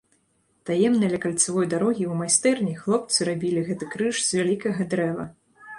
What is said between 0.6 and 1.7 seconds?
Таемна ля кальцавой